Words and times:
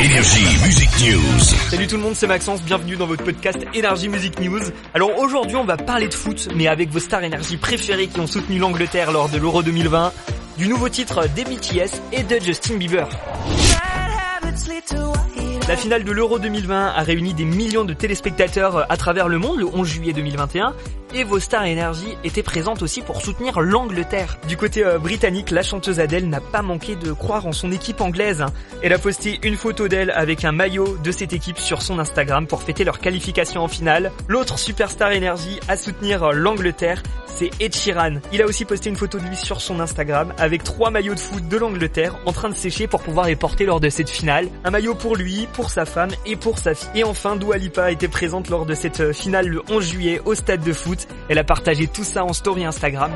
Énergie 0.00 0.46
Music 0.64 0.88
News. 1.00 1.40
Salut 1.70 1.88
tout 1.88 1.96
le 1.96 2.02
monde, 2.02 2.14
c'est 2.14 2.28
Maxence, 2.28 2.62
bienvenue 2.62 2.94
dans 2.94 3.06
votre 3.06 3.24
podcast 3.24 3.58
Énergie 3.74 4.08
Music 4.08 4.38
News. 4.38 4.60
Alors 4.94 5.18
aujourd'hui 5.18 5.56
on 5.56 5.64
va 5.64 5.76
parler 5.76 6.06
de 6.06 6.14
foot, 6.14 6.50
mais 6.54 6.68
avec 6.68 6.90
vos 6.90 7.00
stars 7.00 7.24
énergie 7.24 7.56
préférées 7.56 8.06
qui 8.06 8.20
ont 8.20 8.28
soutenu 8.28 8.58
l'Angleterre 8.58 9.10
lors 9.10 9.28
de 9.28 9.38
l'Euro 9.38 9.64
2020, 9.64 10.12
du 10.56 10.68
nouveau 10.68 10.88
titre 10.88 11.26
des 11.34 11.42
BTS 11.42 12.00
et 12.12 12.22
de 12.22 12.38
Justin 12.40 12.76
Bieber. 12.76 13.08
La 15.68 15.76
finale 15.76 16.04
de 16.04 16.12
l'Euro 16.12 16.38
2020 16.38 16.92
a 16.94 17.02
réuni 17.02 17.34
des 17.34 17.44
millions 17.44 17.84
de 17.84 17.92
téléspectateurs 17.92 18.86
à 18.88 18.96
travers 18.96 19.26
le 19.26 19.38
monde 19.38 19.58
le 19.58 19.66
11 19.66 19.86
juillet 19.86 20.12
2021 20.12 20.74
et 21.14 21.24
vos 21.24 21.38
stars 21.38 21.64
énergie 21.64 22.16
étaient 22.24 22.42
présentes 22.42 22.82
aussi 22.82 23.02
pour 23.02 23.20
soutenir 23.20 23.60
l'Angleterre. 23.60 24.38
Du 24.48 24.56
côté 24.56 24.84
euh, 24.84 24.98
britannique, 24.98 25.50
la 25.50 25.62
chanteuse 25.62 26.00
Adele 26.00 26.28
n'a 26.28 26.40
pas 26.40 26.62
manqué 26.62 26.96
de 26.96 27.12
croire 27.12 27.46
en 27.46 27.52
son 27.52 27.72
équipe 27.72 28.00
anglaise. 28.00 28.44
Elle 28.82 28.92
a 28.92 28.98
posté 28.98 29.38
une 29.42 29.56
photo 29.56 29.88
d'elle 29.88 30.10
avec 30.10 30.44
un 30.44 30.52
maillot 30.52 30.98
de 31.02 31.10
cette 31.10 31.32
équipe 31.32 31.58
sur 31.58 31.82
son 31.82 31.98
Instagram 31.98 32.46
pour 32.46 32.62
fêter 32.62 32.84
leur 32.84 32.98
qualification 32.98 33.62
en 33.62 33.68
finale. 33.68 34.12
L'autre 34.28 34.58
superstar 34.58 35.12
énergie 35.12 35.60
à 35.68 35.76
soutenir 35.76 36.32
l'Angleterre, 36.32 37.02
c'est 37.26 37.50
Ed. 37.60 37.74
Il 38.32 38.42
a 38.42 38.46
aussi 38.46 38.64
posté 38.64 38.88
une 38.88 38.96
photo 38.96 39.18
de 39.18 39.24
lui 39.24 39.36
sur 39.36 39.60
son 39.60 39.78
Instagram 39.78 40.32
avec 40.38 40.64
trois 40.64 40.90
maillots 40.90 41.14
de 41.14 41.20
foot 41.20 41.46
de 41.46 41.56
l'Angleterre 41.56 42.18
en 42.26 42.32
train 42.32 42.48
de 42.48 42.54
sécher 42.54 42.88
pour 42.88 43.00
pouvoir 43.00 43.26
les 43.26 43.36
porter 43.36 43.64
lors 43.64 43.78
de 43.78 43.88
cette 43.88 44.10
finale. 44.10 44.48
Un 44.64 44.70
maillot 44.70 44.94
pour 44.94 45.16
lui, 45.16 45.46
pour 45.52 45.70
sa 45.70 45.84
femme 45.84 46.10
et 46.26 46.34
pour 46.34 46.58
sa 46.58 46.74
fille. 46.74 46.88
Et 46.96 47.04
enfin, 47.04 47.36
Dua 47.36 47.56
Lipa 47.56 47.92
était 47.92 48.08
présente 48.08 48.48
lors 48.48 48.66
de 48.66 48.74
cette 48.74 49.12
finale 49.12 49.46
le 49.46 49.62
11 49.70 49.88
juillet 49.88 50.20
au 50.24 50.34
stade 50.34 50.62
de 50.62 50.72
foot. 50.72 50.97
Elle 51.28 51.38
a 51.38 51.44
partagé 51.44 51.86
tout 51.86 52.04
ça 52.04 52.24
en 52.24 52.32
story 52.32 52.64
Instagram. 52.64 53.12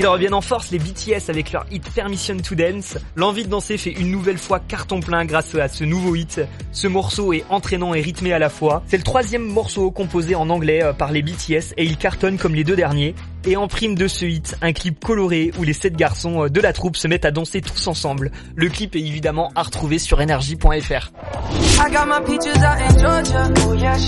Ils 0.00 0.06
reviennent 0.06 0.32
en 0.32 0.40
force 0.40 0.70
les 0.70 0.78
BTS 0.78 1.28
avec 1.28 1.52
leur 1.52 1.66
hit 1.70 1.86
Permission 1.94 2.38
to 2.38 2.54
Dance. 2.54 2.96
L'envie 3.16 3.44
de 3.44 3.50
danser 3.50 3.76
fait 3.76 3.90
une 3.90 4.10
nouvelle 4.10 4.38
fois 4.38 4.58
carton 4.58 5.00
plein 5.00 5.26
grâce 5.26 5.54
à 5.54 5.68
ce 5.68 5.84
nouveau 5.84 6.14
hit. 6.14 6.40
Ce 6.72 6.88
morceau 6.88 7.34
est 7.34 7.44
entraînant 7.50 7.92
et 7.92 8.00
rythmé 8.00 8.32
à 8.32 8.38
la 8.38 8.48
fois. 8.48 8.82
C'est 8.86 8.96
le 8.96 9.02
troisième 9.02 9.44
morceau 9.44 9.90
composé 9.90 10.34
en 10.34 10.48
anglais 10.48 10.82
euh, 10.82 10.94
par 10.94 11.12
les 11.12 11.20
BTS 11.20 11.74
et 11.76 11.84
il 11.84 11.98
cartonne 11.98 12.38
comme 12.38 12.54
les 12.54 12.64
deux 12.64 12.76
derniers. 12.76 13.14
Et 13.46 13.56
en 13.56 13.68
prime 13.68 13.94
de 13.94 14.06
ce 14.06 14.26
hit, 14.26 14.54
un 14.60 14.74
clip 14.74 15.02
coloré 15.02 15.50
où 15.58 15.62
les 15.62 15.72
sept 15.72 15.96
garçons 15.96 16.44
euh, 16.44 16.48
de 16.50 16.60
la 16.60 16.74
troupe 16.74 16.96
se 16.96 17.08
mettent 17.08 17.24
à 17.24 17.30
danser 17.30 17.62
tous 17.62 17.86
ensemble. 17.86 18.30
Le 18.54 18.68
clip 18.68 18.94
est 18.96 19.00
évidemment 19.00 19.50
à 19.54 19.62
retrouver 19.62 19.98
sur 19.98 20.20
energy.fr. 20.20 21.10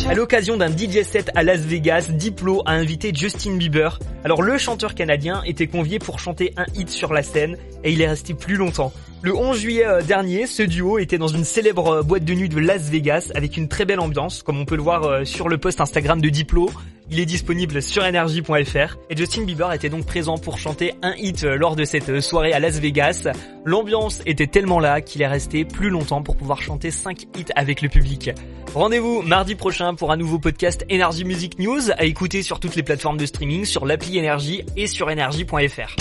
À 0.07 0.15
l'occasion 0.15 0.59
d'un 0.59 0.69
DJ 0.69 1.03
set 1.03 1.31
à 1.35 1.43
Las 1.43 1.61
Vegas, 1.61 2.09
Diplo 2.11 2.63
a 2.67 2.73
invité 2.73 3.11
Justin 3.15 3.57
Bieber. 3.57 3.99
Alors 4.23 4.43
le 4.43 4.59
chanteur 4.59 4.95
canadien 4.95 5.43
était 5.47 5.67
convié 5.67 5.99
pour 5.99 6.21
chanter 6.21 6.53
un 6.59 6.67
hit 6.75 6.91
sur 6.91 7.15
la 7.15 7.23
scène 7.23 7.57
et 7.85 7.91
il 7.91 8.03
est 8.03 8.09
resté 8.09 8.35
plus 8.35 8.57
longtemps. 8.57 8.93
Le 9.23 9.35
11 9.35 9.59
juillet 9.59 9.87
euh, 9.87 10.03
dernier, 10.03 10.47
ce 10.47 10.63
duo 10.63 10.99
était 10.99 11.17
dans 11.17 11.29
une 11.29 11.45
célèbre 11.45 11.89
euh, 11.89 12.03
boîte 12.03 12.25
de 12.25 12.35
nuit 12.35 12.51
de 12.51 12.59
Las 12.59 12.91
Vegas 12.91 13.33
avec 13.35 13.57
une 13.57 13.69
très 13.69 13.87
belle 13.87 14.01
ambiance, 14.01 14.43
comme 14.43 14.61
on 14.61 14.67
peut 14.67 14.77
le 14.77 14.83
voir 14.83 15.27
sur 15.27 15.49
le 15.49 15.57
post 15.57 15.81
Instagram 15.81 16.21
de 16.21 16.29
Diplo. 16.29 16.69
Il 17.13 17.21
est 17.21 17.27
disponible 17.27 17.83
sur 17.83 18.03
energy.fr 18.03 18.97
et 19.11 19.17
Justin 19.19 19.43
Bieber 19.43 19.71
était 19.75 19.91
donc 19.91 20.07
présent 20.07 20.39
pour 20.39 20.57
chanter 20.57 20.95
un 21.03 21.13
hit 21.19 21.43
lors 21.43 21.77
de 21.77 21.85
cette 21.85 22.23
soirée 22.23 22.55
à 22.55 22.59
Las 22.59 22.79
Vegas. 22.79 23.29
L'ambiance 23.67 24.23
était 24.25 24.47
tellement 24.47 24.81
là 24.81 25.03
qu'il 25.03 25.21
est 25.21 25.27
resté 25.27 25.67
plus 25.67 25.91
longtemps 25.91 26.23
pour 26.23 26.39
pouvoir 26.39 26.63
chanter 26.63 26.91
5 26.91 27.25
hits 27.37 27.53
avec 27.55 27.83
le 27.83 27.91
public. 27.91 28.31
Rendez-vous 28.75 29.21
mardi 29.21 29.57
prochain 29.57 29.95
pour 29.95 30.11
un 30.11 30.17
nouveau 30.17 30.39
podcast 30.39 30.87
Energy 30.91 31.27
Music 31.27 31.59
News 31.59 31.91
à 31.99 32.05
écouter 32.05 32.43
sur 32.43 32.61
toutes 32.61 32.77
les 32.77 32.83
plateformes 32.83 33.19
de 33.19 33.27
streaming, 33.27 33.67
sur 33.67 33.85
l'appli 33.85 34.19
Energy 34.19 34.65
et 34.79 34.87
sur 34.87 35.09
energy.fr. 35.09 35.97